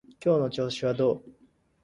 [0.19, 1.23] 今日の調子はどう？